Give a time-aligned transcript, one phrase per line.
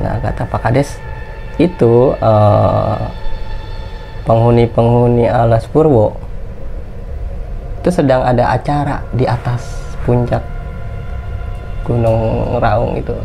[0.00, 0.96] Nah kata Pak Kades
[1.60, 3.00] itu eh,
[4.24, 6.16] penghuni-penghuni alas Purwo
[7.80, 9.64] itu sedang ada acara di atas
[10.04, 10.44] puncak
[11.84, 13.16] Gunung Raung itu.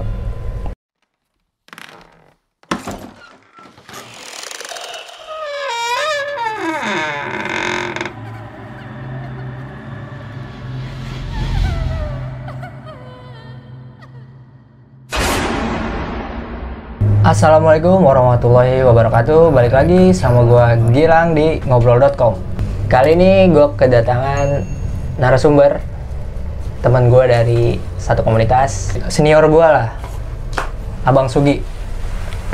[17.36, 19.52] Assalamualaikum warahmatullahi wabarakatuh.
[19.52, 22.40] Balik lagi sama gua Gilang di ngobrol.com
[22.88, 24.64] Kali ini gue kedatangan
[25.20, 25.84] narasumber
[26.80, 29.92] Teman gue dari satu komunitas Senior gue lah
[31.04, 31.60] Abang Sugi.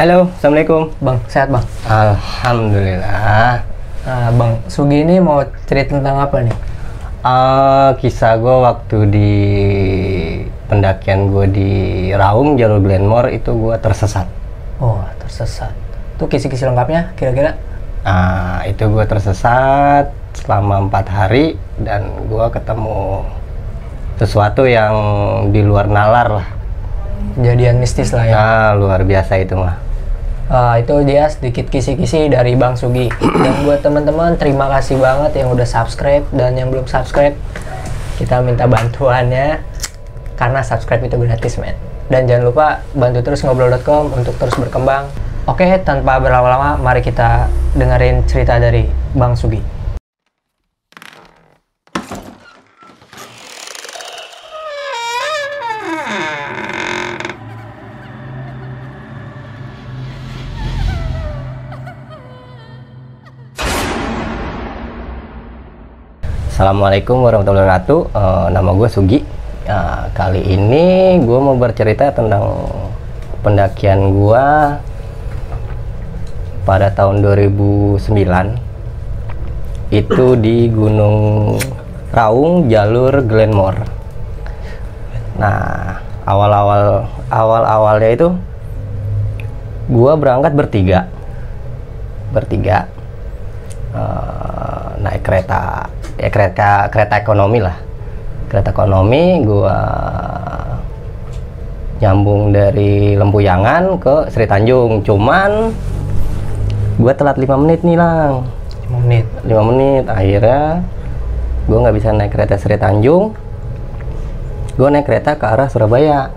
[0.01, 0.89] Halo, Assalamualaikum.
[0.97, 1.61] Bang, sehat bang?
[1.85, 3.61] Alhamdulillah.
[4.01, 6.57] Nah, Bang Sugi ini mau cerita tentang apa nih?
[7.21, 9.31] Uh, kisah gue waktu di
[10.65, 11.69] pendakian gue di
[12.17, 14.40] Raung, jalur Glenmore itu gue tersesat
[14.81, 15.69] Oh, tersesat.
[16.17, 17.53] Tuh kisi-kisi lengkapnya kira-kira?
[18.01, 23.21] Nah, itu gue tersesat selama empat hari dan gue ketemu
[24.17, 24.93] sesuatu yang
[25.53, 26.47] di luar nalar lah.
[27.37, 28.33] Kejadian mistis lah ya?
[28.33, 29.77] Nah, luar biasa itu mah.
[30.49, 33.07] Uh, itu dia sedikit kisi-kisi dari Bang Sugi.
[33.21, 37.37] dan buat teman-teman terima kasih banget yang udah subscribe dan yang belum subscribe
[38.17, 39.61] kita minta bantuannya
[40.35, 41.90] karena subscribe itu gratis men.
[42.11, 45.07] Dan jangan lupa bantu terus ngobrol.com untuk terus berkembang.
[45.47, 48.83] Oke, tanpa berlama-lama, mari kita dengerin cerita dari
[49.15, 49.63] Bang Sugi.
[66.51, 67.99] Assalamualaikum warahmatullahi wabarakatuh.
[68.11, 72.65] Uh, nama gue Sugi Nah, kali ini gue mau bercerita tentang
[73.45, 74.45] pendakian gue
[76.65, 78.01] pada tahun 2009
[79.93, 81.17] itu di Gunung
[82.09, 83.85] Raung jalur Glenmore.
[85.37, 88.33] Nah, awal-awal awal-awalnya itu
[89.93, 91.05] gue berangkat bertiga,
[92.33, 92.89] bertiga.
[93.91, 97.90] Uh, naik kereta, ya kereta kereta ekonomi lah
[98.51, 99.79] kereta ekonomi gua
[102.03, 105.07] nyambung dari Lempuyangan ke Sri Tanjung.
[105.07, 105.71] Cuman
[106.99, 108.43] gua telat 5 menit nih lang.
[108.91, 109.25] 5 menit?
[109.47, 110.03] 5 menit.
[110.11, 110.83] Akhirnya
[111.71, 113.31] gua nggak bisa naik kereta Sri Tanjung.
[114.75, 116.35] Gua naik kereta ke arah Surabaya.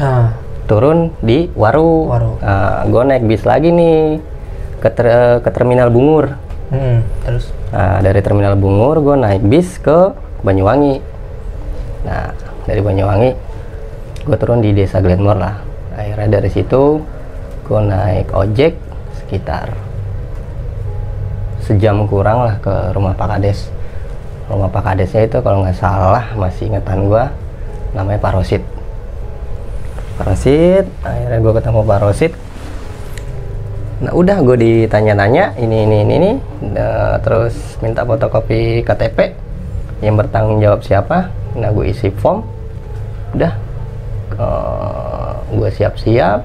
[0.00, 0.32] Ah.
[0.66, 2.32] turun di Waru, Waru.
[2.42, 4.18] Nah, gua naik bis lagi nih
[4.82, 5.06] ke, ter
[5.40, 6.34] ke terminal Bungur.
[6.74, 7.54] Hmm, terus?
[7.70, 10.10] Nah, dari terminal Bungur gue naik bis ke
[10.42, 10.98] Banyuwangi
[12.06, 12.30] nah
[12.70, 13.30] dari Banyuwangi
[14.26, 15.56] gue turun di desa Glenmore lah.
[15.98, 17.02] Akhirnya dari situ
[17.66, 18.78] gue naik ojek
[19.22, 19.74] sekitar
[21.66, 23.70] sejam kurang lah ke rumah Pak Kades.
[24.46, 27.24] Rumah Pak Kadesnya itu kalau nggak salah masih ingetan gue
[27.98, 28.62] namanya Pak Rosid.
[30.18, 32.32] Pak Rosid akhirnya gue ketemu Pak Rosid.
[33.96, 36.30] Nah udah gue ditanya-tanya ini ini ini ini.
[36.70, 39.34] Nah, terus minta fotokopi KTP
[40.06, 42.44] yang bertanggung jawab siapa nah gue isi form.
[43.32, 43.52] Udah.
[44.36, 46.44] Uh, gue siap-siap.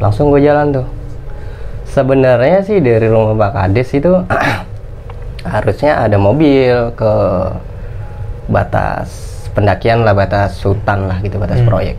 [0.00, 0.86] Langsung gue jalan tuh.
[1.84, 4.10] Sebenarnya sih dari rumah Pak Kades itu
[5.54, 7.14] harusnya ada mobil ke
[8.50, 9.24] batas
[9.54, 11.68] pendakian lah batas hutan lah gitu batas hmm.
[11.68, 11.96] proyek.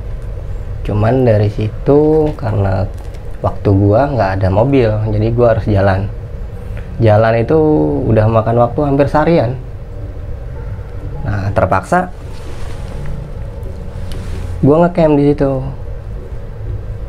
[0.83, 2.85] Cuman dari situ karena
[3.39, 6.11] waktu gua nggak ada mobil jadi gua harus jalan.
[6.99, 7.59] Jalan itu
[8.07, 9.55] udah makan waktu hampir seharian
[11.55, 12.11] terpaksa
[14.65, 15.51] gue ngecamp di situ.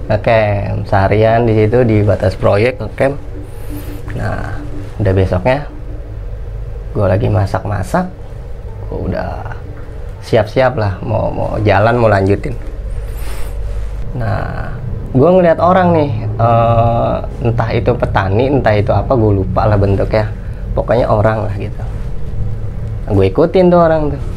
[0.06, 3.16] Ngecamp seharian di situ di batas proyek ngecamp.
[4.14, 4.60] Nah
[5.02, 5.68] udah besoknya
[6.96, 8.08] gue lagi masak-masak
[8.88, 9.52] gue udah
[10.24, 12.52] siap-siap lah mau mau jalan mau lanjutin.
[14.14, 14.68] Nah
[15.16, 20.28] gue ngeliat orang nih uh, entah itu petani entah itu apa gue lupa lah bentuknya.
[20.76, 21.84] Pokoknya orang lah gitu.
[23.16, 24.35] Gue ikutin tuh orang tuh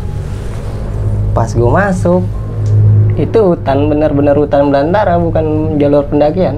[1.34, 2.24] pas gue masuk
[3.20, 6.58] itu hutan benar-benar hutan belantara bukan jalur pendakian.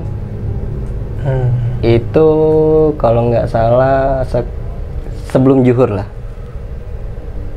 [1.22, 1.54] Hmm.
[1.86, 2.30] itu
[2.98, 4.42] kalau nggak salah se
[5.30, 6.10] sebelum juhur lah.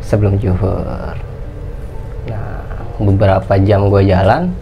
[0.05, 1.17] Sebelum juhur.
[2.29, 2.61] Nah
[3.01, 4.53] beberapa jam gue jalan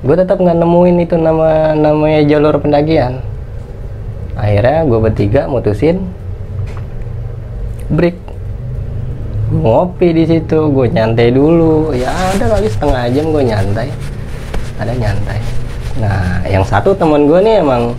[0.00, 3.20] gue tetap nggak nemuin itu nama namanya jalur pendakian.
[4.36, 6.04] Akhirnya gue bertiga mutusin
[7.92, 8.19] break
[9.50, 11.90] ngopi di situ gue nyantai dulu.
[11.90, 13.88] Ya ada kali setengah jam gue nyantai.
[14.78, 15.38] Ada nyantai.
[15.98, 17.92] Nah yang satu temen gue nih emang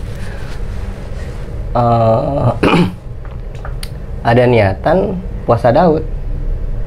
[1.76, 2.56] uh,
[4.30, 6.02] ada niatan puasa Daud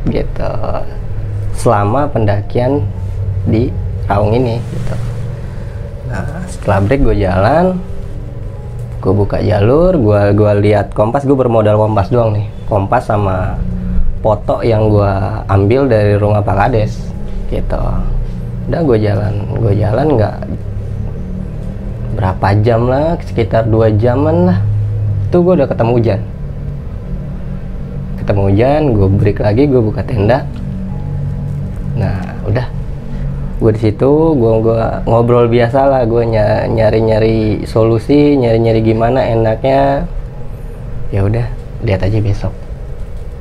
[0.09, 0.53] gitu.
[1.55, 2.83] Selama pendakian
[3.45, 3.69] di
[4.09, 4.97] Raung ini gitu.
[6.09, 7.77] Nah setelah break gue jalan
[9.05, 12.49] gue buka jalur gue gua lihat kompas gue bermodal kompas doang nih.
[12.65, 13.61] Kompas sama
[14.25, 15.13] foto yang gue
[15.45, 16.97] ambil dari rumah Pak Kades
[17.53, 17.77] gitu.
[18.65, 20.37] Udah gue jalan gue jalan nggak
[22.17, 24.59] berapa jam lah sekitar dua jaman lah.
[25.29, 26.21] Itu gue udah ketemu hujan.
[28.17, 30.41] Ketemu hujan gue break lagi gue buka tenda.
[31.93, 32.17] Nah
[32.49, 32.65] udah.
[33.61, 36.25] Gue di situ gue gua ngobrol biasa lah gue
[36.73, 37.37] nyari nyari
[37.69, 40.09] solusi nyari nyari gimana enaknya.
[41.13, 41.45] Ya udah
[41.85, 42.64] lihat aja besok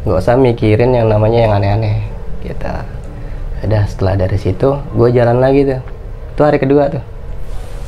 [0.04, 1.96] nggak usah mikirin yang namanya yang aneh-aneh.
[2.44, 2.84] Kita
[3.64, 5.80] udah setelah dari situ gue jalan lagi tuh.
[6.36, 7.00] Itu hari kedua tuh.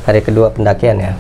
[0.09, 1.13] Hari kedua pendakian ya.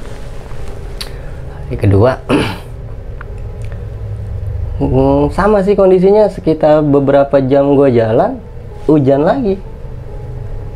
[1.68, 2.16] Hari kedua
[4.80, 6.32] hmm, sama sih kondisinya.
[6.32, 8.40] Sekitar beberapa jam gue jalan
[8.88, 9.60] hujan lagi.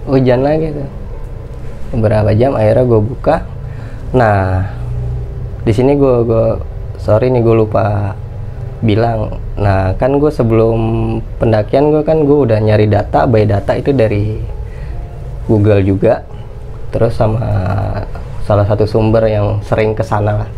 [0.04, 0.88] Hujan lagi tuh.
[1.96, 3.48] Beberapa jam akhirnya gue buka.
[4.12, 4.68] Nah
[5.64, 6.60] di sini gue gue
[7.00, 8.12] sorry nih gue lupa
[8.84, 10.80] bilang nah kan gue sebelum
[11.36, 14.40] pendakian gue kan gue udah nyari data by data itu dari
[15.44, 16.24] Google juga.
[16.90, 17.44] Terus sama
[18.48, 20.50] salah satu sumber yang sering ke sana lah.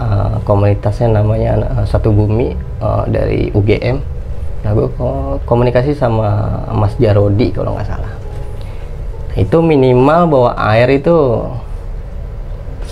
[0.00, 3.98] Uh, komunitasnya namanya uh, satu bumi uh, dari UGM
[4.60, 4.86] nah gue
[5.48, 8.12] komunikasi sama Mas Jarodi kalau nggak salah.
[9.32, 11.16] Itu minimal bawa air itu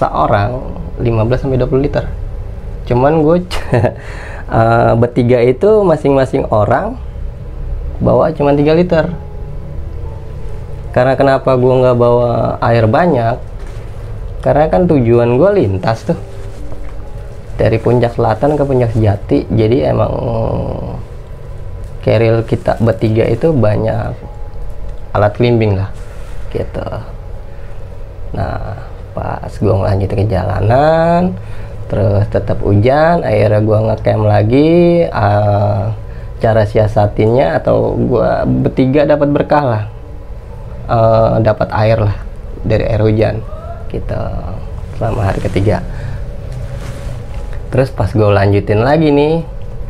[0.00, 0.64] seorang
[0.96, 2.04] 15 sampai 20 liter.
[2.88, 3.44] Cuman gue
[4.48, 6.96] uh, bertiga itu masing-masing orang
[8.00, 9.06] bawa cuma 3 liter.
[10.90, 13.36] Karena kenapa gue nggak bawa air banyak?
[14.40, 16.18] Karena kan tujuan gue lintas tuh.
[17.58, 20.14] Dari puncak selatan ke puncak sejati jadi emang
[22.06, 24.14] keril kita bertiga itu banyak
[25.10, 25.90] alat climbing lah
[26.54, 26.86] gitu.
[28.32, 28.78] Nah
[29.10, 31.34] pas gue ngelanjutin ke jalanan
[31.88, 34.70] terus tetap hujan akhirnya gue ngecamp lagi
[35.08, 35.93] uh,
[36.38, 38.31] cara siasatinnya atau gue
[38.62, 39.85] bertiga dapat berkah lah.
[40.88, 42.17] Uh, dapat air lah
[42.64, 43.44] dari air hujan
[43.93, 44.20] gitu
[44.96, 45.85] selama hari ketiga.
[47.69, 49.44] Terus pas gue lanjutin lagi nih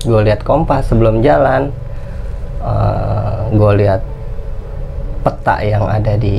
[0.07, 1.75] gue lihat kompas sebelum jalan
[2.63, 4.03] uh, gue lihat
[5.27, 6.39] peta yang ada di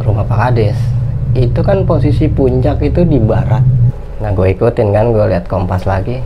[0.00, 0.87] rumah Pak Kades
[1.38, 3.62] itu kan posisi puncak itu di barat.
[4.18, 6.18] Nah gue ikutin kan gue lihat kompas lagi.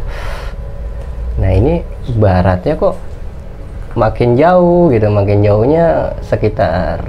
[1.36, 1.84] Nah ini
[2.16, 2.96] baratnya kok
[3.92, 5.12] makin jauh gitu.
[5.12, 7.04] Makin jauhnya sekitar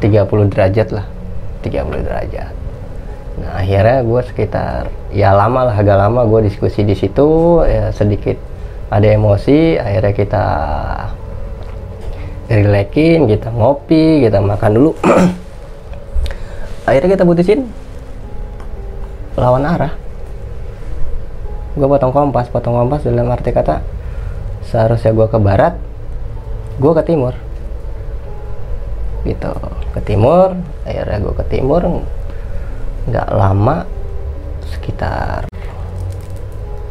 [0.00, 1.06] 30 derajat lah.
[1.60, 2.52] 30 derajat.
[3.38, 4.82] Nah akhirnya gue sekitar
[5.12, 8.40] ya lama lah agak lama gue diskusi di situ ya sedikit
[8.88, 9.76] ada emosi.
[9.76, 10.44] Akhirnya kita
[12.48, 14.90] relaxin kita ngopi kita makan dulu
[16.88, 17.68] akhirnya kita putusin.
[19.36, 19.92] Lawan arah.
[21.78, 23.84] Gue potong kompas potong kompas dalam arti kata
[24.66, 25.78] seharusnya gue ke barat
[26.80, 27.34] gue ke timur.
[29.22, 29.52] Gitu.
[29.94, 31.82] Ke timur akhirnya gue ke timur
[33.08, 33.86] nggak lama
[34.68, 35.48] sekitar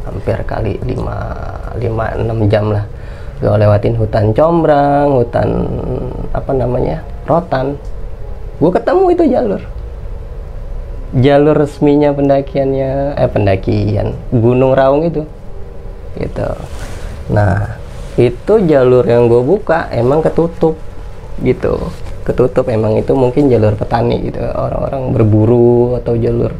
[0.08, 2.86] hampir kali 5 5 6 jam lah
[3.38, 5.50] gue lewatin hutan combrang hutan
[6.32, 7.75] apa namanya rotan.
[8.58, 9.62] Gue ketemu itu jalur
[11.16, 15.24] jalur resminya pendakiannya eh pendakian Gunung Raung itu.
[16.20, 16.50] Gitu.
[17.32, 17.80] Nah
[18.18, 20.76] itu jalur yang gue buka emang ketutup
[21.40, 21.80] gitu.
[22.28, 24.44] Ketutup emang itu mungkin jalur petani gitu.
[24.44, 26.52] Orang-orang berburu atau jalur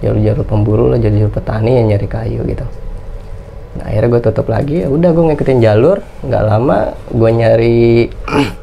[0.00, 2.64] jalur-jalur pemburu lah jalur, jalur petani yang nyari kayu gitu.
[3.76, 6.00] Nah akhirnya gue tutup lagi ya udah gue ngikutin jalur.
[6.24, 8.08] Nggak lama gue nyari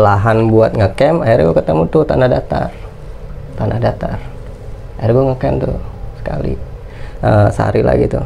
[0.00, 2.79] lahan buat ngecamp akhirnya gue ketemu tuh tanah datar
[3.60, 4.16] tanah datar.
[4.96, 5.78] Akhirnya gue ngecamp tuh
[6.16, 6.52] sekali
[7.20, 8.24] uh, sehari lagi tuh.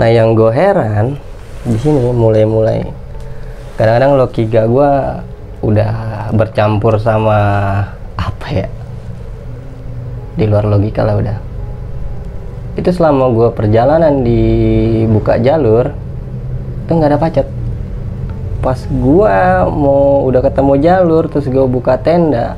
[0.00, 1.20] Nah yang gue heran
[1.68, 2.88] di sini mulai-mulai
[3.76, 4.90] kadang-kadang logika gue
[5.60, 5.92] udah
[6.32, 7.38] bercampur sama
[8.16, 8.68] apa ya?
[10.36, 11.38] Di luar logika lah udah.
[12.76, 14.40] Itu selama gue perjalanan di
[15.08, 15.92] buka jalur
[16.84, 17.48] itu nggak ada pacet.
[18.60, 19.36] Pas gue
[19.68, 22.56] mau udah ketemu jalur terus gue buka tenda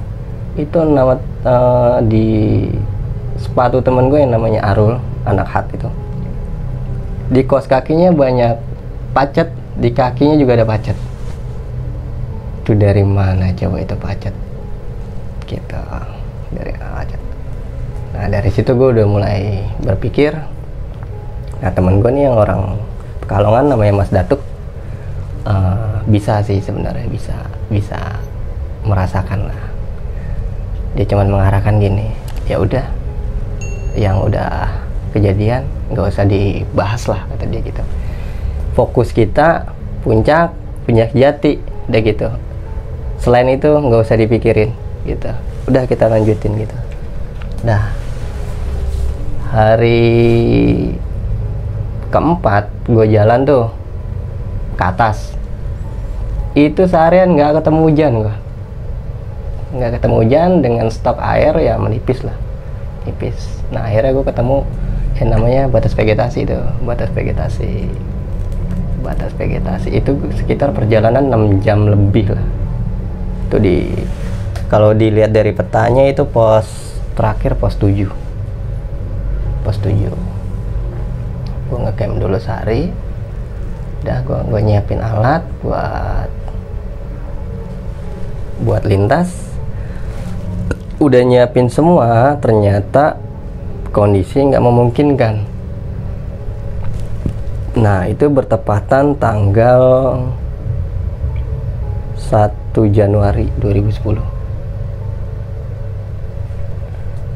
[0.58, 2.68] itu nama uh, di
[3.40, 5.88] sepatu temen gue yang namanya Arul anak hat itu.
[7.32, 8.60] Di kos kakinya banyak
[9.16, 9.48] pacet
[9.80, 10.96] di kakinya juga ada pacet.
[12.60, 14.34] Itu dari mana coba itu pacet?
[15.48, 15.80] Gitu
[16.52, 17.20] dari pacet
[18.08, 20.32] nah dari situ gue udah mulai berpikir.
[21.60, 22.78] Nah temen gue nih yang orang
[23.20, 24.40] Pekalongan namanya Mas Datuk
[25.44, 27.36] eh, bisa sih sebenarnya bisa
[27.68, 28.16] bisa
[28.88, 29.62] merasakan lah
[30.98, 32.10] dia cuma mengarahkan gini
[32.50, 32.82] ya udah
[33.94, 34.66] yang udah
[35.14, 35.62] kejadian
[35.94, 37.82] nggak usah dibahas lah kata dia gitu.
[38.74, 39.70] Fokus kita
[40.02, 40.50] puncak
[40.90, 42.28] puncak jati udah gitu.
[43.22, 44.74] Selain itu nggak usah dipikirin
[45.06, 45.30] gitu.
[45.70, 46.76] Udah kita lanjutin gitu.
[47.62, 47.94] Dah
[49.54, 50.18] hari
[52.10, 53.70] keempat gue jalan tuh
[54.74, 55.30] ke atas.
[56.58, 58.47] Itu seharian nggak ketemu hujan gue
[59.68, 62.36] nggak ketemu hujan dengan stok air ya menipis lah.
[63.04, 63.60] Nipis.
[63.68, 64.56] Nah akhirnya gue ketemu
[65.20, 66.56] yang namanya batas vegetasi itu.
[66.84, 67.88] Batas vegetasi.
[69.04, 72.46] Batas vegetasi itu sekitar perjalanan 6 jam lebih lah.
[73.48, 73.92] Itu di
[74.68, 76.68] kalau dilihat dari petanya itu pos
[77.16, 78.04] terakhir pos 7
[79.64, 80.12] pos 7
[81.68, 82.88] gue ngecamp dulu sehari.
[84.00, 86.30] Udah gue gue nyiapin alat buat
[88.64, 89.47] buat lintas
[90.98, 93.14] udah nyiapin semua ternyata
[93.94, 95.34] kondisi nggak memungkinkan.
[97.78, 99.82] Nah itu bertepatan tanggal
[102.18, 104.38] 1 Januari 2010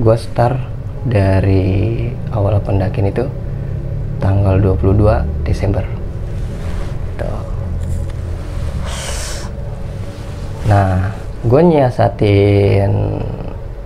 [0.02, 0.58] gue start
[1.06, 3.28] dari awal pendakian itu
[4.18, 5.86] tanggal 22 Desember.
[10.66, 11.12] Nah
[11.44, 12.92] gue nyiasatin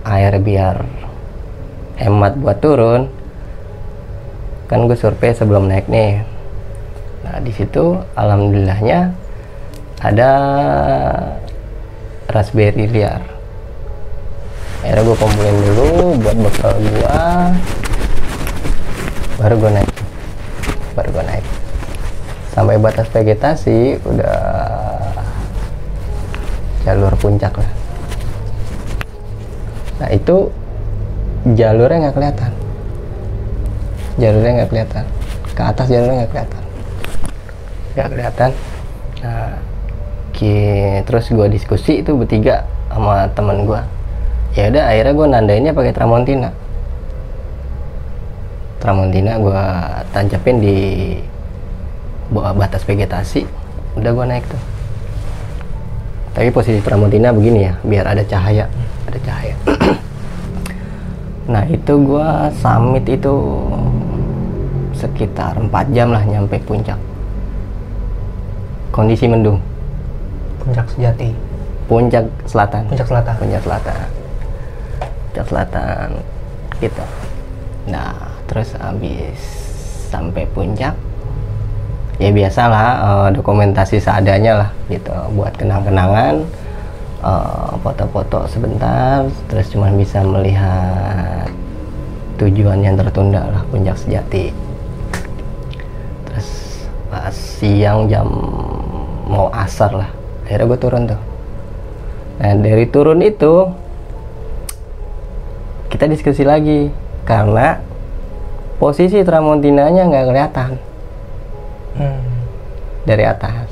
[0.07, 0.87] air biar
[1.99, 3.11] hemat buat turun.
[4.67, 6.23] Kan gue survei sebelum naik nih.
[7.23, 9.11] Nah di situ alhamdulillahnya
[10.03, 10.31] ada
[12.31, 13.23] raspberry liar.
[14.83, 15.89] Akhirnya gue kumpulin dulu
[16.23, 17.19] buat bekal gue
[19.39, 19.91] baru gue naik.
[20.95, 21.45] Baru gue naik.
[22.55, 24.39] Sampai batas vegetasi udah
[26.87, 27.76] jalur puncak lah
[29.97, 30.53] nah itu
[31.57, 32.51] jalurnya nggak kelihatan.
[34.17, 35.05] Jalurnya nggak kelihatan.
[35.57, 36.63] Ke atas jalurnya nggak kelihatan.
[37.93, 38.51] Nggak kelihatan.
[39.25, 39.53] Nah
[41.07, 42.61] terus gue diskusi itu bertiga
[42.93, 43.81] sama temen gue
[44.53, 46.49] ya udah akhirnya gue nandainnya pakai tramontina.
[48.77, 49.63] Tramontina gue
[50.13, 50.77] tancapin di
[52.33, 53.45] batas vegetasi.
[53.97, 54.61] Udah gue naik tuh.
[56.37, 58.69] Tapi posisi tramontina begini ya biar ada cahaya
[59.07, 59.55] ada cahaya.
[61.47, 63.31] Nah itu gua summit itu
[64.91, 66.99] sekitar 4 jam lah nyampe puncak.
[68.91, 69.63] Kondisi mendung.
[70.59, 71.31] Puncak sejati.
[71.87, 72.83] puncak selatan.
[72.91, 73.33] Puncak selatan.
[73.39, 73.95] puncak selatan.
[75.31, 76.09] Puncak selatan
[76.77, 77.05] gitu
[77.87, 78.13] nah
[78.45, 79.39] terus habis
[80.11, 80.93] sampai puncak
[82.17, 86.43] ya biasalah eh, dokumentasi seadanya lah gitu buat kenang-kenangan
[87.23, 91.49] eh, foto-foto sebentar terus cuma bisa melihat
[92.37, 94.53] tujuan yang tertunda lah puncak sejati
[96.29, 96.47] terus
[97.09, 98.29] pas siang jam
[99.25, 100.09] mau asar lah
[100.45, 101.21] akhirnya gue turun tuh
[102.37, 103.65] nah dari turun itu
[105.89, 106.93] kita diskusi lagi
[107.25, 107.81] karena
[108.77, 110.71] posisi tramontinanya nggak kelihatan
[111.97, 112.21] Hmm.
[113.09, 113.65] dari atas.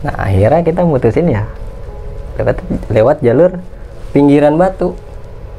[0.00, 1.44] Nah akhirnya kita mutusin ya
[2.38, 2.56] lewat
[2.88, 3.58] lewat jalur
[4.14, 4.94] pinggiran batu.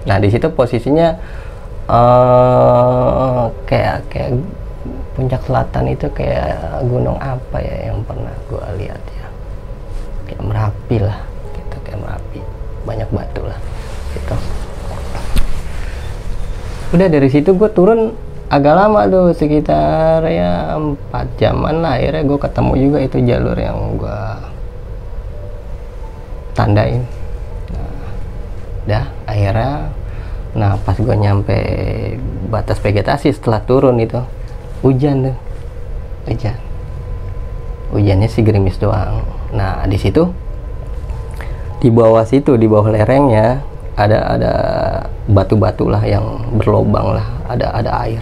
[0.07, 1.19] Nah di situ posisinya
[1.89, 4.39] eh kayak kayak
[5.13, 9.27] puncak selatan itu kayak gunung apa ya yang pernah gua lihat ya
[10.31, 11.19] kayak merapi lah
[11.59, 12.39] gitu kayak merapi
[12.87, 13.59] banyak batu lah
[14.15, 14.35] gitu.
[16.89, 18.17] Udah dari situ gue turun
[18.49, 23.77] agak lama tuh sekitar ya empat jaman lah akhirnya gue ketemu juga itu jalur yang
[23.93, 24.21] gue
[26.59, 27.07] tandain.
[28.83, 29.95] Dah akhirnya
[30.49, 31.55] nah pas gue nyampe
[32.51, 34.19] batas vegetasi setelah turun itu
[34.83, 35.37] hujan tuh.
[36.27, 36.57] Hujan.
[37.95, 39.23] Hujannya sih gerimis doang.
[39.55, 40.27] Nah di situ
[41.79, 43.63] di bawah situ di bawah lerengnya
[43.95, 44.53] ada ada
[45.31, 47.27] batu-batu lah yang berlobang lah.
[47.47, 48.21] Ada ada air.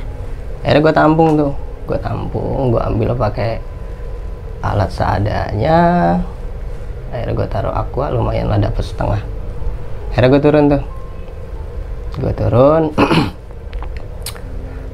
[0.61, 1.53] Akhirnya gue tampung tuh.
[1.87, 3.57] Gue tampung gue ambil pakai
[4.61, 5.79] alat seadanya
[7.11, 9.21] akhirnya gue taruh aqua lumayan lah dapet setengah.
[10.11, 10.83] Akhirnya gue turun tuh.
[12.17, 12.83] Gue turun.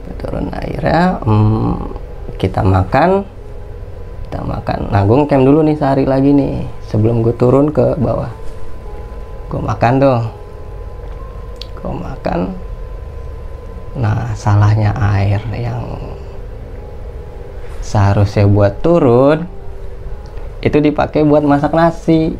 [0.04, 1.76] Gua turun akhirnya hmm,
[2.36, 3.24] kita makan.
[4.28, 4.80] Kita makan.
[4.92, 8.28] Nanggung camp dulu nih sehari lagi nih sebelum gue turun ke bawah.
[9.48, 10.22] Gue makan tuh.
[11.80, 12.40] Gue makan.
[13.94, 15.86] Nah salahnya air yang
[17.84, 19.46] seharusnya buat turun
[20.64, 22.40] itu dipakai buat masak nasi.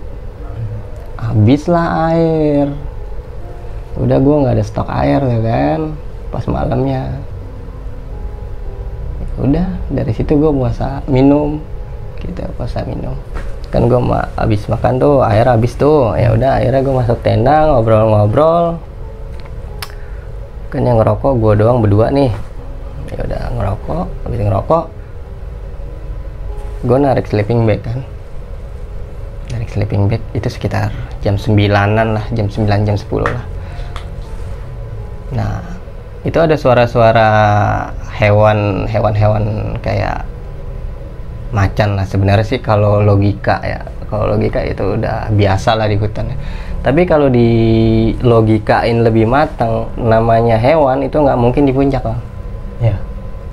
[1.20, 2.72] Habislah air.
[4.00, 5.80] Udah gue nggak ada stok air ya kan
[6.32, 7.20] pas malamnya.
[9.20, 11.60] Ya udah dari situ gue puasa minum.
[12.24, 13.14] Gitu puasa minum.
[13.68, 16.16] Kan gue ma habis makan tuh air habis tuh.
[16.16, 18.80] Ya udah akhirnya gue masuk tenda ngobrol-ngobrol.
[20.72, 22.32] Kan yang ngerokok gue doang berdua nih.
[23.12, 24.86] Ya udah ngerokok habis ngerokok
[26.84, 28.04] gue narik sleeping bag kan
[29.74, 30.94] sleeping bag itu sekitar
[31.26, 33.46] jam 9an lah jam 9 jam 10 lah.
[35.34, 35.58] Nah
[36.22, 37.30] itu ada suara-suara
[38.14, 40.22] hewan hewan-hewan kayak
[41.50, 42.06] macan lah.
[42.06, 43.82] Sebenarnya sih kalau logika ya
[44.14, 46.38] kalau logika itu udah biasa lah di hutan ya.
[46.84, 47.50] tapi kalau di
[48.22, 52.20] logikain lebih matang namanya hewan itu nggak mungkin di puncak lah
[52.78, 52.94] ya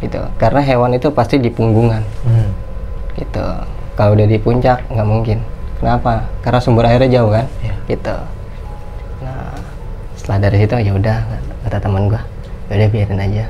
[0.05, 0.21] gitu.
[0.37, 2.05] Karena hewan itu pasti di punggungan.
[2.29, 2.51] Hmm.
[3.17, 3.45] gitu.
[3.97, 5.41] Kalau udah di puncak nggak mungkin
[5.81, 6.29] kenapa?
[6.45, 7.49] Karena sumber airnya jauh kan?
[7.65, 7.75] Iya.
[7.89, 8.17] gitu.
[9.25, 9.57] Nah
[10.15, 11.17] setelah dari situ ya udah
[11.67, 12.23] kata teman gua
[12.69, 13.45] ya udah biarin aja.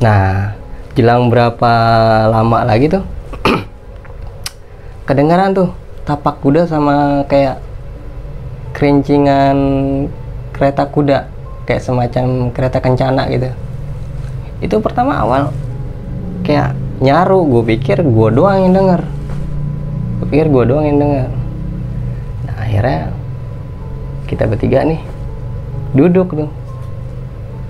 [0.00, 0.54] Nah
[0.94, 1.72] jelang berapa
[2.30, 3.04] lama lagi tuh
[5.10, 5.70] kedengaran tuh
[6.08, 7.60] tapak kuda sama kayak
[8.72, 9.56] kerincingan
[10.54, 11.28] kereta kuda
[11.68, 13.50] kayak semacam kereta kencana gitu.
[14.64, 15.52] Itu pertama awal
[16.46, 19.17] kayak nyaru gue pikir gue doang yang denger
[20.28, 21.28] pikir gue doang yang denger.
[22.44, 23.00] Nah akhirnya
[24.28, 25.00] kita bertiga nih
[25.96, 26.50] duduk tuh.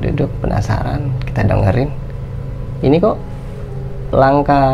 [0.03, 1.91] Duduk penasaran kita dengerin.
[2.83, 3.19] Ini kok
[4.15, 4.71] langkah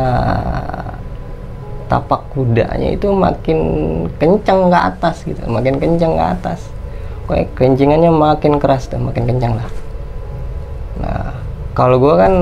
[1.85, 3.59] tapak kudanya itu makin
[4.17, 6.61] kencang ke atas gitu makin kencang ke atas.
[7.25, 9.69] Kayak kencingannya makin keras tuh makin kencang lah.
[11.01, 11.33] Nah
[11.77, 12.33] kalau gue kan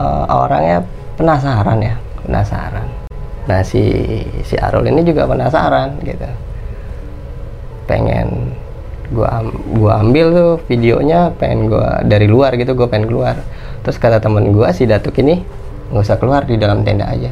[0.00, 0.84] eh, orangnya
[1.16, 1.94] penasaran ya
[2.24, 3.03] penasaran
[3.44, 3.84] nah si
[4.46, 6.28] si Arul ini juga penasaran gitu.
[7.84, 8.56] Pengen
[9.12, 9.44] gua
[9.76, 13.36] gua ambil tuh videonya pengen gua dari luar gitu gua pengen keluar.
[13.84, 15.44] Terus kata temen gua si Datuk ini
[15.92, 17.30] nggak usah keluar di dalam tenda aja.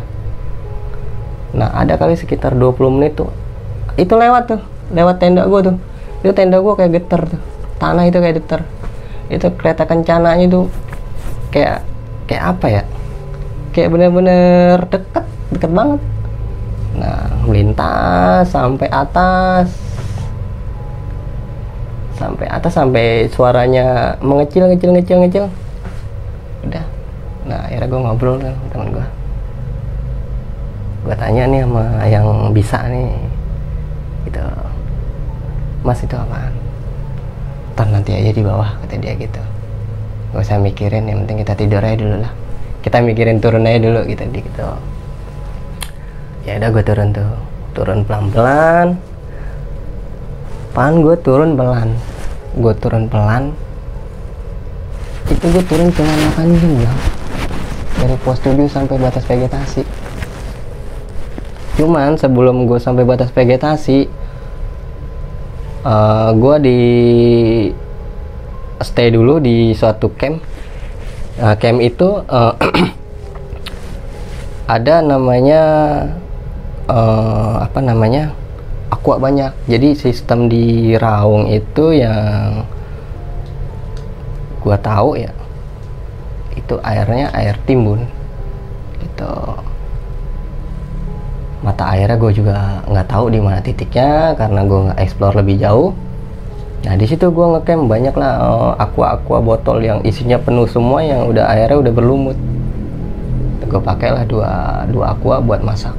[1.57, 3.33] Nah ada kali sekitar 20 menit tuh
[3.97, 4.61] itu lewat tuh
[4.93, 5.77] lewat tenda gua tuh.
[6.21, 7.41] Itu tenda gua kayak getar tuh
[7.83, 8.63] tanah itu kayak getar
[9.27, 10.71] itu kereta kencananya tuh
[11.51, 11.83] kayak
[12.31, 12.83] kayak apa ya
[13.73, 16.01] kayak bener-bener deket deket banget.
[16.93, 19.67] Nah melintas sampai atas.
[22.21, 25.45] Sampai atas sampai suaranya mengecil ngecil ngecil ngecil.
[26.69, 26.85] Udah.
[27.49, 29.07] Nah akhirnya gue ngobrol kan teman gue
[31.03, 33.11] gue tanya nih sama yang bisa nih
[34.29, 34.45] gitu.
[35.83, 36.55] Mas itu apaan?
[37.75, 39.43] Ntar nanti aja di bawah kata dia gitu.
[40.31, 42.33] Gak usah mikirin yang penting kita tidur aja dulu lah
[42.83, 44.67] kita mikirin turun aja dulu gitu gitu
[46.43, 47.33] ya udah gue turun tuh.
[47.73, 48.89] Turun pelan pelan
[50.73, 51.89] pan gue turun pelan?
[52.57, 53.53] Gue turun pelan.
[55.29, 57.01] Itu gue turun cuma 8 jam Bang.
[58.03, 59.85] dari pos 7 sampai batas vegetasi.
[61.77, 64.09] Cuman sebelum gue sampai batas vegetasi
[65.83, 66.81] eh gue di
[68.83, 70.39] stay dulu di suatu camp
[71.41, 72.55] Nah, camp itu eh,
[74.77, 75.63] ada namanya
[76.91, 78.37] eh, apa namanya
[78.93, 79.53] aqua banyak.
[79.65, 82.69] Jadi sistem di Raung itu yang
[84.61, 85.33] gua tahu ya
[86.53, 88.05] itu airnya air timbun
[89.01, 89.33] gitu.
[91.63, 95.95] Mata airnya gue juga nggak tahu di mana titiknya karena gue nggak explore lebih jauh
[96.83, 100.99] nah di situ gue ngecamp banyak lah eh, aqua aqua botol yang isinya penuh semua
[101.03, 102.39] yang udah airnya udah berlumut.
[103.67, 104.51] Gue pakailah dua
[104.91, 105.95] dua aqua buat masak.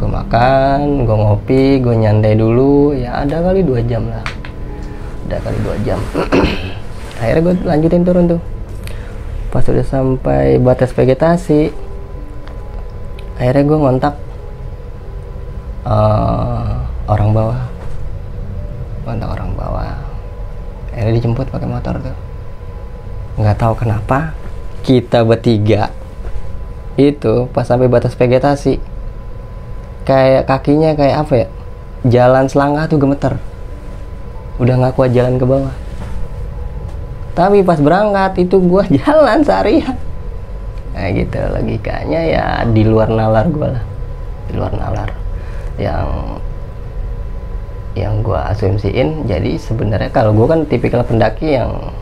[0.00, 2.96] Gue makan gue ngopi gue nyantai dulu.
[2.96, 4.24] Ya ada kali dua jam lah.
[5.28, 6.00] Ada kali dua jam.
[7.20, 8.40] Akhirnya gue lanjutin turun tuh.
[9.52, 11.84] Pas udah sampai batas vegetasi
[13.34, 14.14] akhirnya gue ngontak
[15.86, 16.72] eh,
[17.10, 17.60] orang bawah
[19.04, 19.94] ngontak orang bawah.
[20.90, 22.16] Akhirnya dijemput pakai motor tuh.
[23.36, 24.32] Nggak tahu kenapa
[24.84, 25.90] kita bertiga
[26.94, 28.78] itu pas sampai batas vegetasi
[30.08, 31.48] kayak kakinya kayak apa ya?
[32.04, 33.34] Jalan selangkah tuh gemeter.
[34.60, 35.74] Udah nggak kuat jalan ke bawah.
[37.34, 39.96] Tapi pas berangkat itu gua jalan seharian.
[40.94, 41.40] Nah gitu.
[41.50, 43.84] Logikanya ya di luar nalar gua lah.
[44.46, 45.10] Di luar nalar
[45.74, 46.38] yang
[47.94, 51.94] yang gue asumsiin jadi sebenarnya kalau gue kan tipikal pendaki yang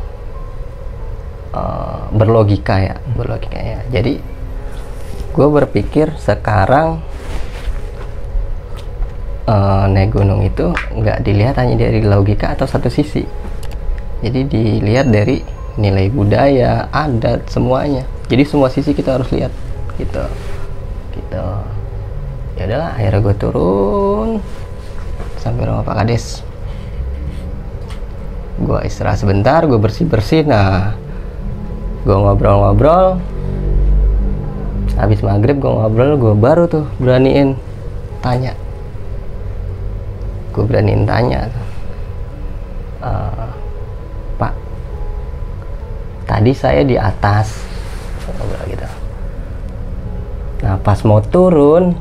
[1.53, 3.81] uh, berlogika ya berlogika ya.
[3.93, 4.19] Jadi
[5.33, 7.01] gue berpikir sekarang
[9.49, 13.25] uh, naik gunung itu nggak dilihat hanya dari logika atau satu sisi.
[14.25, 15.45] Jadi dilihat dari
[15.77, 18.05] nilai budaya adat semuanya.
[18.29, 19.53] Jadi semua sisi kita harus lihat
[19.97, 20.25] gitu.
[21.17, 21.47] Gitu.
[22.61, 24.29] Ya udahlah akhirnya gue turun
[25.43, 26.47] sampai rumah Pak Kades.
[28.63, 30.95] Gue istirahat sebentar gue bersih bersih nah
[32.07, 33.19] gue ngobrol-ngobrol.
[34.95, 37.59] Habis maghrib gue ngobrol gue baru tuh beraniin
[38.23, 38.55] tanya.
[40.55, 41.51] Gue beraniin tanya
[43.03, 43.51] uh,
[44.39, 44.55] Pak
[46.31, 47.67] tadi saya di atas.
[48.31, 48.87] Ngobrol gitu.
[50.63, 51.99] Nah pas mau turun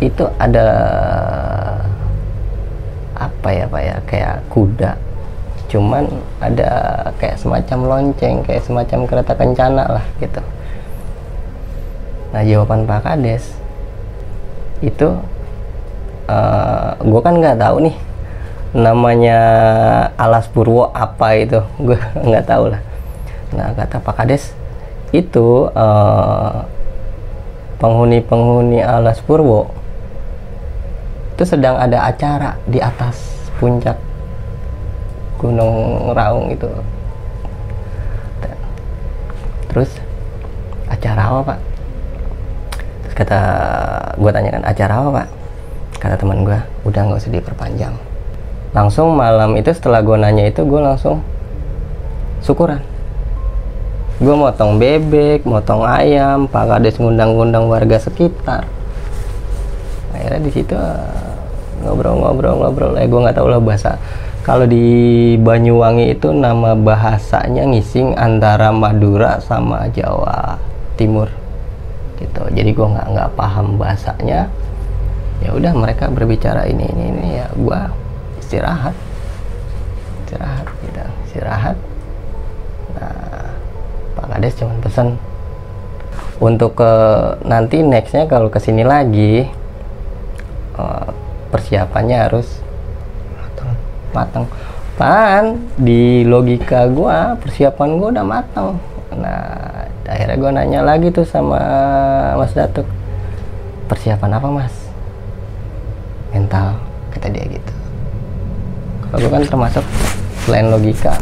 [0.00, 0.68] itu ada
[3.40, 4.92] apa ya pak ya kayak kuda.
[5.72, 6.04] Cuman
[6.44, 6.68] ada
[7.16, 10.44] kayak semacam lonceng kayak semacam kereta kencana lah gitu.
[12.36, 13.56] Nah jawaban Pak Kades
[14.84, 15.16] itu uh,
[16.28, 17.96] eh, gue kan nggak tahu nih
[18.76, 19.40] namanya
[20.20, 21.64] alas purwo apa itu.
[21.86, 22.82] Gue nggak tahu lah.
[23.56, 24.52] Nah kata Pak Kades
[25.10, 26.62] itu uh,
[27.82, 29.79] penghuni-penghuni alas purwo
[31.40, 33.16] itu sedang ada acara di atas
[33.56, 33.96] puncak
[35.40, 36.68] Gunung Raung itu.
[39.72, 39.88] Terus
[40.92, 41.58] acara apa pak?
[43.00, 43.40] Terus kata
[44.20, 45.28] gue tanyakan acara apa pak?
[45.96, 47.96] Kata teman gue udah nggak usah diperpanjang.
[48.76, 51.24] Langsung malam itu setelah gue nanya itu gue langsung
[52.44, 52.84] syukuran.
[54.20, 58.68] Gue motong bebek motong ayam pak kades ngundang-ngundang warga sekitar.
[60.12, 60.76] Akhirnya di situ
[61.84, 62.96] ngobrol-ngobrol-ngobrol.
[63.00, 63.96] Eh gue nggak tahu lah bahasa.
[64.40, 70.56] Kalau di Banyuwangi itu nama bahasanya ngising antara Madura sama Jawa
[70.96, 71.28] Timur.
[72.16, 72.42] Gitu.
[72.52, 74.48] Jadi gue nggak nggak paham bahasanya.
[75.40, 77.26] Ya udah mereka berbicara ini ini ini.
[77.40, 77.80] Ya gue
[78.40, 78.96] istirahat.
[80.24, 81.04] Istirahat gitu.
[81.28, 81.76] Istirahat.
[82.96, 83.44] Nah
[84.16, 85.16] Pak Kades cuma pesan
[86.40, 86.92] untuk ke
[87.44, 89.44] nanti nextnya kalau ke sini lagi
[90.80, 91.09] uh,
[91.50, 92.62] persiapannya harus
[93.36, 93.70] matang.
[94.14, 94.44] Matang.
[94.96, 95.44] Pan
[95.80, 98.68] di logika gua persiapan gua udah matang.
[99.14, 101.60] Nah akhirnya gua nanya lagi tuh sama
[102.38, 102.86] Mas Datuk
[103.90, 104.74] persiapan apa Mas?
[106.30, 106.78] Mental
[107.10, 107.74] kata dia gitu.
[109.10, 109.84] Kalau gua kan termasuk
[110.46, 111.14] selain logika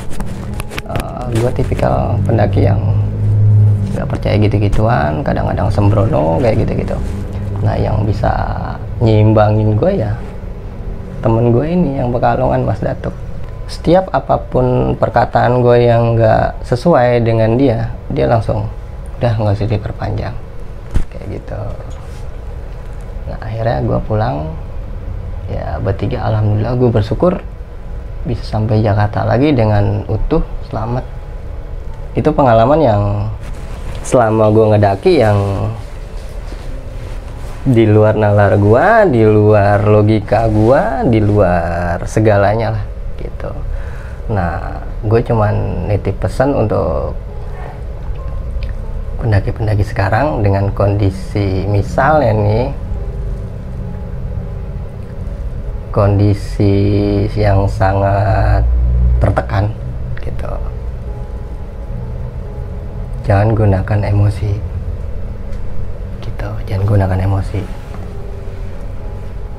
[0.85, 2.81] uh, gua tipikal pendaki yang
[3.95, 6.95] nggak percaya gitu-gituan kadang-kadang sembrono kayak gitu-gitu.
[7.63, 8.31] Nah yang bisa
[8.99, 10.13] nyimbangin gue ya
[11.19, 13.15] temen gue ini yang pekalongan Mas Datuk.
[13.69, 18.71] Setiap apa pun perkataan gue yang nggak sesuai dengan dia dia langsung
[19.19, 20.35] udah nggak usah diperpanjang.
[21.11, 21.61] Kayak gitu.
[23.29, 24.37] Nah akhirnya gue pulang.
[25.49, 27.41] Ya bertiga alhamdulillah gue bersyukur
[28.29, 31.05] bisa sampai Jakarta lagi dengan utuh selamat.
[32.15, 33.03] Itu pengalaman yang
[34.05, 35.39] selama gue ngedaki yang
[37.69, 42.85] di luar nalar gua, di luar logika gua, di luar segalanya lah
[43.21, 43.53] gitu.
[44.33, 47.13] Nah, gue cuman nitip pesan untuk
[49.19, 52.67] pendaki-pendaki sekarang dengan kondisi misalnya nih
[55.91, 56.77] kondisi
[57.35, 58.63] yang sangat
[59.19, 59.73] tertekan
[60.23, 60.53] gitu.
[63.27, 64.68] Jangan gunakan emosi
[66.69, 67.65] jangan gunakan emosi.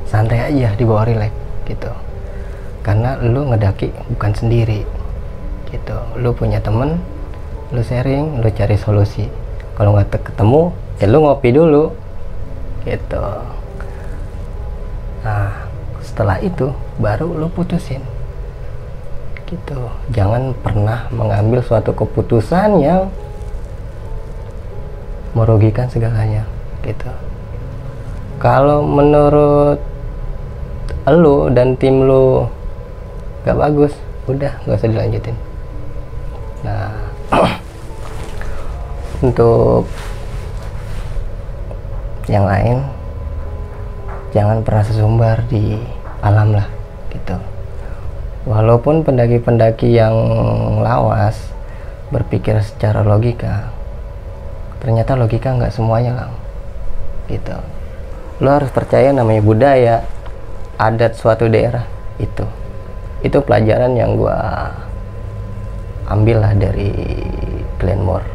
[0.05, 1.33] Santai aja di bawah relax
[1.65, 1.89] gitu.
[2.85, 4.85] Karena lu ngedaki bukan sendiri
[5.73, 5.97] gitu.
[6.21, 7.01] Lu punya temen
[7.73, 9.25] lu sharing lu cari solusi.
[9.73, 10.69] Kalau nggak ketemu
[11.01, 11.89] ya lu ngopi dulu
[12.85, 13.25] gitu.
[15.25, 15.65] Nah
[16.05, 16.69] setelah itu
[17.01, 18.01] baru lu putusin
[19.49, 19.89] gitu.
[20.13, 23.09] Jangan pernah mengambil suatu keputusan yang
[25.37, 26.45] merugikan segalanya
[26.83, 27.11] gitu.
[28.39, 29.79] Kalau menurut
[31.09, 32.45] lu dan tim lu
[33.41, 33.97] gak bagus
[34.29, 35.37] udah gak usah dilanjutin.
[36.61, 36.93] Nah
[39.25, 39.89] untuk
[42.29, 42.85] yang lain
[44.29, 45.81] jangan pernah sesumbar di
[46.21, 46.67] alam lah
[47.09, 47.35] gitu.
[48.45, 50.15] Walaupun pendaki-pendaki yang
[50.79, 51.49] lawas
[52.09, 53.69] berpikir secara logika
[54.79, 56.31] ternyata logika nggak semuanya lang
[57.29, 57.55] gitu.
[58.41, 59.95] Lo harus percaya namanya budaya
[60.75, 61.85] adat suatu daerah
[62.19, 62.43] itu.
[63.23, 64.67] Itu pelajaran yang gua
[66.09, 66.91] ambil lah dari
[67.77, 68.27] Glenmore.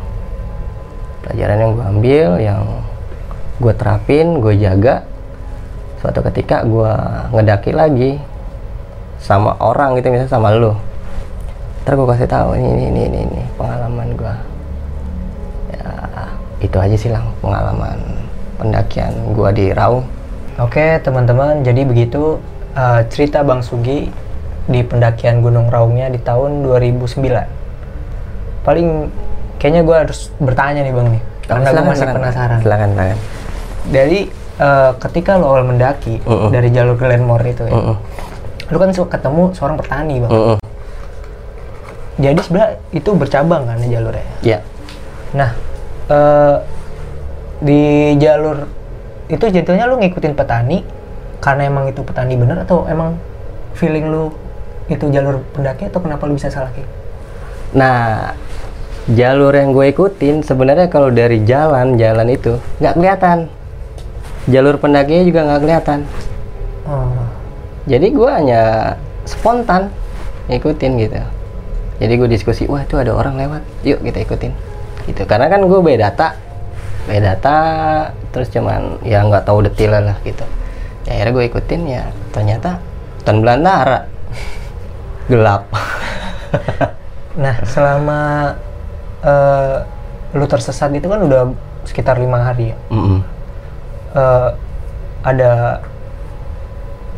[1.26, 2.62] Pelajaran yang gua ambil yang
[3.54, 5.06] gue terapin gue jaga
[6.02, 6.90] suatu ketika gue
[7.30, 8.18] ngedaki lagi
[9.22, 10.74] sama orang gitu misalnya sama lo.
[11.86, 14.34] Ntar gue kasih tahu ini ini ini ini, pengalaman gue
[15.70, 15.86] ya
[16.60, 18.23] itu aja sih lang pengalaman
[18.58, 20.06] pendakian gue di Raung
[20.54, 22.38] Oke teman-teman, jadi begitu
[22.78, 24.06] uh, cerita Bang Sugi
[24.70, 27.18] di pendakian Gunung Raungnya di tahun 2009.
[28.62, 29.10] Paling
[29.58, 32.58] kayaknya gue harus bertanya nih Bang nih, karena gue masih penasaran.
[32.62, 33.18] silakan silakan
[33.90, 34.30] Dari
[34.62, 36.54] uh, ketika lo awal mendaki Uh-uh.
[36.54, 37.96] dari jalur Glenmore itu ya, Mm-mm.
[38.70, 40.30] lo kan suka ketemu seorang petani Bang.
[40.30, 40.58] Mm-mm.
[42.14, 44.26] Jadi sebenarnya itu bercabang kan ya jalurnya.
[44.46, 44.58] ya
[45.34, 45.50] Nah,
[46.06, 46.56] eh,
[47.64, 48.68] di jalur
[49.32, 50.84] itu jatuhnya lu ngikutin petani
[51.40, 53.16] karena emang itu petani bener atau emang
[53.72, 54.28] feeling lu
[54.92, 56.88] itu jalur pendaki atau kenapa lu bisa salah kayak?
[57.72, 58.36] Nah,
[59.08, 63.38] jalur yang gue ikutin sebenarnya kalau dari jalan jalan itu nggak kelihatan.
[64.44, 66.00] Jalur pendakinya juga nggak kelihatan.
[66.84, 67.16] Oh,
[67.88, 68.62] Jadi gue hanya
[69.24, 69.88] spontan
[70.52, 71.20] ngikutin gitu.
[71.96, 74.52] Jadi gue diskusi, wah itu ada orang lewat, yuk kita ikutin.
[75.08, 75.22] Gitu.
[75.24, 76.36] Karena kan gue beda data,
[77.04, 77.58] beda data,
[78.32, 80.44] terus cuman ya nggak tahu detail lah gitu.
[81.04, 82.80] Ya, akhirnya gue ikutin ya ternyata
[83.20, 84.00] hutan belantara
[85.30, 85.68] gelap.
[87.42, 88.20] nah selama
[89.20, 89.76] eh,
[90.34, 91.52] lu tersesat itu kan udah
[91.84, 92.76] sekitar lima hari ya.
[92.90, 93.20] Mm-mm.
[94.14, 94.50] Eh,
[95.24, 95.80] ada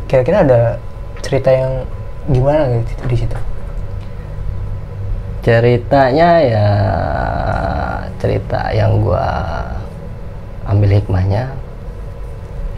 [0.07, 0.61] kira-kira ada
[1.19, 1.83] cerita yang
[2.31, 3.37] gimana gitu di situ?
[5.47, 6.67] ceritanya ya
[8.19, 9.63] cerita yang gua
[10.67, 11.55] ambil hikmahnya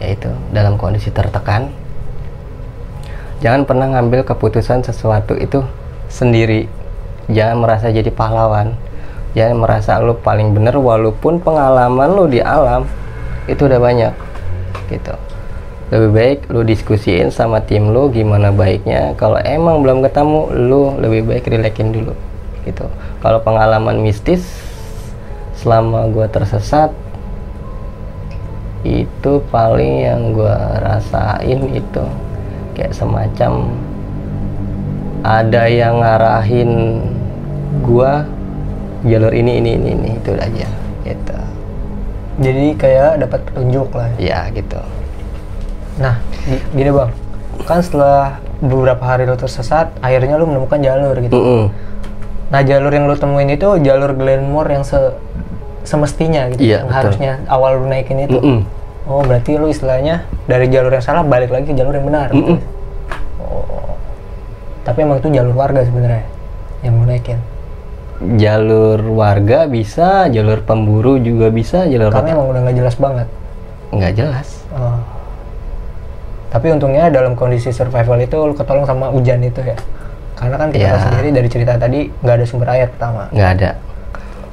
[0.00, 1.68] yaitu dalam kondisi tertekan.
[3.44, 5.60] Jangan pernah ngambil keputusan sesuatu itu
[6.08, 6.68] sendiri.
[7.28, 8.76] Jangan merasa jadi pahlawan.
[9.36, 12.88] Jangan merasa lu paling bener walaupun pengalaman lu di alam
[13.46, 14.14] itu udah banyak
[14.90, 15.14] gitu.
[15.90, 19.14] Lebih baik lu diskusiin sama tim lu gimana baiknya.
[19.14, 22.12] Kalau emang belum ketemu lu lebih baik relaxin dulu
[22.66, 22.86] gitu.
[23.22, 24.42] Kalau pengalaman mistis
[25.56, 26.90] selama gua tersesat
[28.82, 32.04] itu paling yang gua rasain itu
[32.72, 33.68] kayak semacam
[35.20, 37.04] ada yang ngarahin
[37.84, 38.24] gua
[39.04, 40.68] jalur ini ini ini ini itu aja
[41.04, 41.38] gitu
[42.40, 44.08] Jadi kayak dapat petunjuk lah.
[44.16, 44.48] ya.
[44.48, 44.80] gitu
[46.00, 46.16] Nah,
[46.48, 47.12] gi- gini bang,
[47.68, 51.36] kan setelah beberapa hari lu tersesat, akhirnya lu menemukan jalur gitu.
[51.36, 51.62] Mm-mm.
[52.48, 54.96] Nah, jalur yang lu temuin itu jalur Glenmore yang se
[55.82, 56.98] semestinya gitu, Iya, yang betul.
[56.98, 58.36] harusnya awal lu naikin itu.
[58.36, 58.58] Mm-mm.
[59.04, 62.28] Oh, berarti lu istilahnya dari jalur yang salah balik lagi ke jalur yang benar.
[62.30, 62.58] Mm-mm.
[63.38, 63.96] Oh.
[64.80, 66.24] Tapi emang itu jalur warga sebenarnya
[66.80, 67.40] yang lu naikin.
[68.20, 73.24] jalur warga bisa jalur pemburu juga bisa jalur Karena emang udah nggak jelas banget.
[73.90, 75.00] nggak jelas Oh.
[76.48, 79.72] Tapi untungnya dalam kondisi survival itu lu ketolong sama hujan itu ya.
[80.34, 81.00] Karena kan kita Ya.
[81.00, 83.30] sendiri dari cerita tadi nggak ada sumber air pertama.
[83.30, 83.70] nggak ada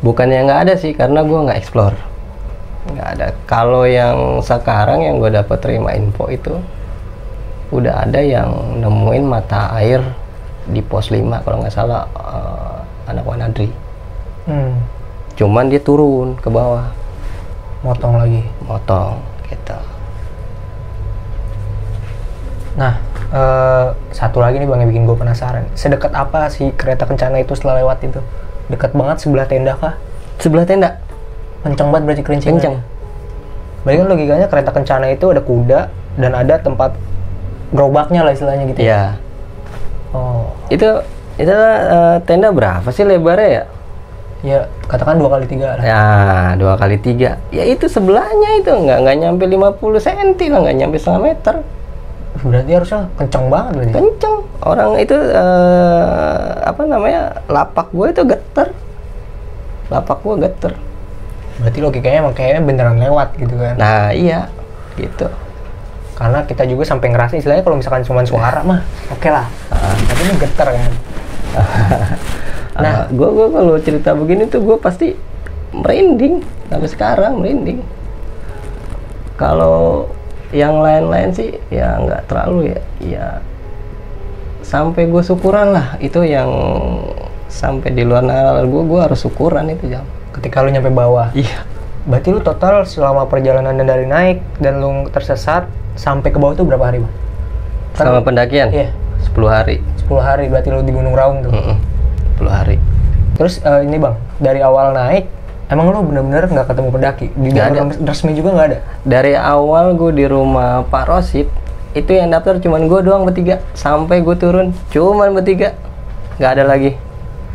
[0.02, 1.98] bukannya nggak ada sih karena gua nggak explore
[2.88, 6.56] nggak ada kalau yang sekarang yang gue dapat terima info itu
[7.68, 8.48] udah ada yang
[8.80, 10.00] nemuin mata air
[10.68, 12.78] di pos 5 kalau nggak salah eh,
[13.12, 13.70] anak Wanadri
[14.48, 14.80] Hmm.
[15.36, 16.88] cuman dia turun ke bawah
[17.84, 18.48] Motong lagi.
[18.64, 19.20] motong
[19.52, 19.76] gitu
[22.78, 22.96] Nah,
[23.34, 25.66] eh, satu lagi nih bang yang bikin gue penasaran.
[25.74, 28.22] Sedekat apa sih kereta kencana itu setelah lewat itu?
[28.68, 29.96] Dekat banget sebelah tenda kah?
[30.38, 31.02] sebelah tenda
[31.66, 32.62] Kenceng banget berarti kerincingannya.
[32.62, 32.76] kenceng
[33.82, 35.80] Berarti kan logikanya kereta kencana itu ada kuda
[36.20, 36.92] dan ada tempat
[37.74, 38.80] gerobaknya lah istilahnya gitu.
[38.84, 39.18] ya
[40.16, 40.88] Oh, itu
[41.36, 43.64] itu eh, tenda berapa sih lebarnya ya
[44.46, 45.84] ya katakan dua kali tiga lah.
[45.84, 46.06] Ya,
[46.62, 47.42] dua kali tiga.
[47.50, 51.56] Ya itu sebelahnya itu nggak nggak nyampe 50 cm lah, nggak nyampe setengah meter.
[52.44, 53.94] Berarti harusnya kenceng banget berarti.
[53.98, 54.38] Kenceng.
[54.62, 58.68] Orang itu eh, apa namanya lapak gue itu geter.
[59.90, 60.74] Lapak gue geter.
[61.58, 63.76] Berarti logikanya emang kayaknya beneran lewat gitu kan.
[63.80, 64.52] Nah iya,
[65.00, 65.30] gitu.
[66.18, 68.82] Karena kita juga sampai ngerasa istilahnya kalau misalkan cuma suara mah
[69.14, 69.46] oke lah.
[69.72, 70.92] Tapi ini getar kan.
[72.78, 75.18] Nah, gue gue kalau cerita begini tuh gue pasti
[75.74, 77.82] merinding sampai sekarang merinding.
[79.34, 80.10] Kalau
[80.50, 83.28] yang lain-lain sih ya nggak terlalu ya, ya
[84.64, 86.48] sampai gue syukuran lah itu yang
[87.48, 90.04] sampai di luar nalar gue gue harus syukuran itu jam.
[90.36, 91.32] Ketika lu nyampe bawah.
[91.34, 91.64] Iya.
[92.08, 96.64] Berarti lu total selama perjalanan dan dari naik dan lu tersesat sampai ke bawah tuh
[96.64, 97.14] berapa hari bang?
[97.96, 98.70] Kan- Sama pendakian?
[98.72, 98.92] Iya,
[99.34, 99.82] 10 hari.
[100.06, 101.52] 10 hari berarti lu di Gunung Raung tuh.
[101.52, 101.76] Mm-mm.
[102.40, 102.78] 10 hari.
[103.36, 105.26] Terus eh, ini bang, dari awal naik,
[105.68, 107.28] emang lu bener-bener nggak ketemu pendaki?
[107.32, 108.80] Di Nggak jalur resmi juga nggak ada?
[109.04, 111.48] Dari awal gue di rumah Pak Rosid,
[111.92, 113.60] itu yang daftar cuman gue doang bertiga.
[113.74, 115.76] Sampai gue turun, cuman bertiga.
[116.38, 116.92] Nggak ada lagi.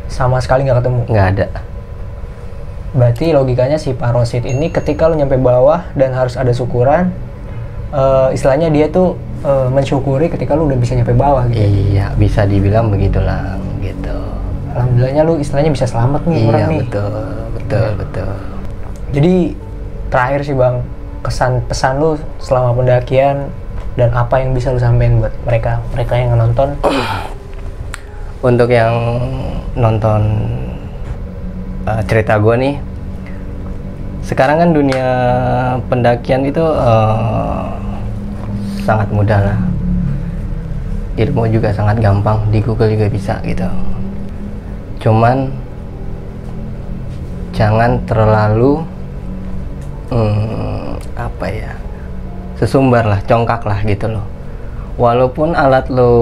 [0.07, 1.01] Sama sekali nggak ketemu.
[1.09, 1.47] Nggak ada.
[2.93, 7.09] Berarti logikanya si parosit ini ketika lu nyampe bawah dan harus ada syukuran,
[7.89, 11.57] eh, istilahnya dia tuh eh, mensyukuri ketika lu udah bisa nyampe bawah gitu.
[11.59, 14.13] Iya, bisa dibilang begitulah gitu.
[14.77, 16.81] Alhamdulillahnya lu istilahnya bisa selamat nih orang Iya, nih.
[16.85, 17.25] betul,
[17.73, 18.33] betul, betul.
[19.13, 19.35] Jadi
[20.13, 20.77] terakhir sih bang,
[21.25, 23.49] kesan pesan lu selama pendakian
[23.97, 26.69] dan apa yang bisa lu sampaikan buat mereka mereka yang nonton
[28.43, 29.23] Untuk yang
[29.79, 30.21] nonton
[31.87, 32.75] uh, cerita gue nih,
[34.27, 35.09] sekarang kan dunia
[35.87, 37.71] pendakian itu uh,
[38.83, 39.59] sangat mudah lah.
[41.23, 43.71] Ilmu juga sangat gampang, di Google juga bisa gitu.
[45.07, 45.47] Cuman
[47.53, 48.81] jangan terlalu
[50.09, 51.73] hmm, apa ya
[52.57, 54.27] sesumbar lah, congkak lah gitu loh.
[55.01, 56.13] Walaupun alat lo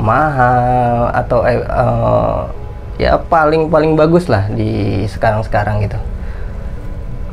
[0.00, 2.40] mahal atau eh, eh,
[3.00, 5.98] ya paling paling bagus lah di sekarang-sekarang gitu.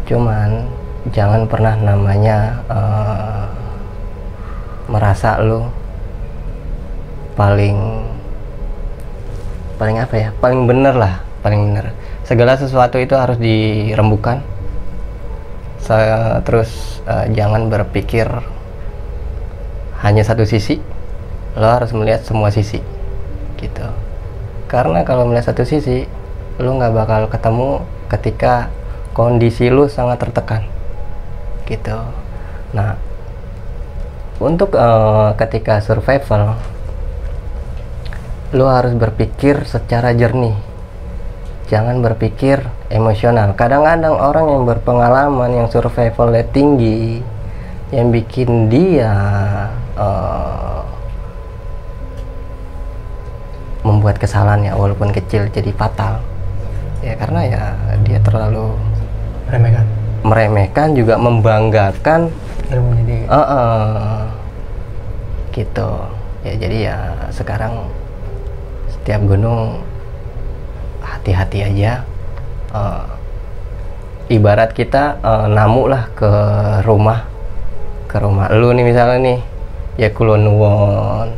[0.07, 0.69] Cuman
[1.11, 3.45] jangan pernah namanya eh,
[4.87, 5.67] merasa lo
[7.35, 7.77] paling
[9.77, 11.93] paling apa ya paling bener lah paling bener
[12.27, 14.43] segala sesuatu itu harus dirembukan.
[15.79, 18.27] Saya terus eh, jangan berpikir
[20.03, 20.83] hanya satu sisi.
[21.55, 22.83] Lo harus melihat semua sisi
[23.57, 23.87] gitu.
[24.67, 26.03] Karena kalau melihat satu sisi
[26.59, 27.69] lo nggak bakal ketemu
[28.11, 28.69] ketika
[29.15, 30.67] kondisi lo sangat tertekan
[31.65, 31.95] gitu.
[32.75, 32.99] Nah
[34.37, 36.59] untuk eh, ketika survival
[38.51, 40.55] lo harus berpikir secara jernih
[41.67, 43.51] jangan berpikir emosional.
[43.53, 47.19] Kadang-kadang orang yang berpengalaman yang survivalnya tinggi
[47.91, 49.11] yang bikin dia
[49.95, 50.81] eh,
[53.83, 56.23] membuat kesalahan ya walaupun kecil jadi fatal.
[57.03, 57.63] Ya karena ya
[58.03, 58.73] dia terlalu
[59.47, 59.85] meremehkan.
[60.25, 62.31] meremehkan juga membanggakan.
[62.67, 63.25] Ilmunya dia.
[63.27, 64.19] Eh, eh.
[65.55, 65.89] gitu.
[66.43, 66.97] Ya jadi ya
[67.31, 67.91] sekarang
[68.91, 69.86] setiap gunung
[71.31, 72.03] hati-hati aja.
[72.71, 73.05] Eh,
[74.37, 76.31] ibarat kita eh, namu lah ke
[76.83, 77.27] rumah
[78.07, 79.39] ke rumah lu nih misalnya nih.
[79.97, 81.33] Ya kulon nuwun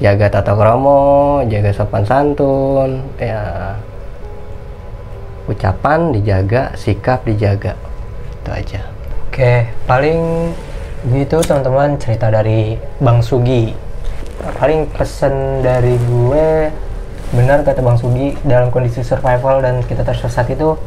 [0.00, 3.74] jaga tata krama jaga sopan santun ya.
[5.48, 7.76] Ucapan dijaga sikap dijaga.
[8.42, 8.80] Itu aja.
[9.28, 10.50] Oke, paling
[11.14, 13.70] gitu teman-teman cerita dari Bang Sugi.
[14.58, 16.72] Paling pesan dari gue
[17.32, 20.78] benar kata Bang Sugi dalam kondisi survival dan kita tersesat itu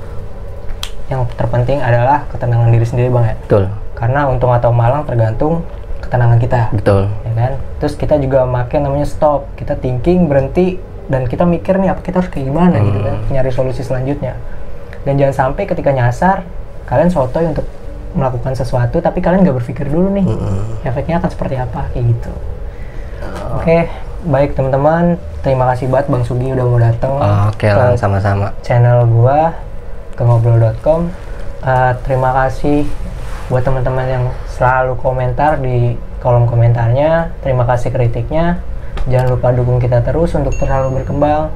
[1.11, 3.35] yang terpenting adalah ketenangan diri sendiri Bang ya.
[3.45, 5.61] betul Karena untung atau malang tergantung
[6.01, 6.73] ketenangan kita.
[6.73, 7.51] betul Ya kan?
[7.77, 9.45] Terus kita juga makin namanya stop.
[9.53, 13.51] Kita thinking, berhenti dan kita mikir nih apa kita harus kayak gimana gitu kan, nyari
[13.51, 14.33] solusi selanjutnya.
[15.03, 16.47] Dan jangan sampai ketika nyasar
[16.87, 17.67] kalian sotoy untuk
[18.11, 20.27] melakukan sesuatu tapi kalian nggak berpikir dulu nih
[20.83, 22.33] efeknya akan seperti apa kayak gitu.
[23.55, 23.77] Oke,
[24.25, 27.11] baik teman-teman, terima kasih banget Bang Sugi udah mau datang
[27.49, 29.53] oke lah sama-sama channel gua
[30.13, 31.09] ke ngobrol.com.
[31.61, 32.85] Uh, terima kasih
[33.49, 37.33] buat teman-teman yang selalu komentar di kolom komentarnya.
[37.41, 38.61] Terima kasih kritiknya.
[39.09, 41.49] Jangan lupa dukung kita terus untuk terlalu berkembang.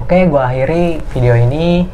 [0.00, 1.88] Oke, gua akhiri video ini.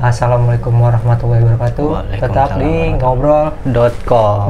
[0.00, 2.16] Assalamualaikum warahmatullahi wabarakatuh.
[2.16, 4.48] Tetap di ngobrol.com.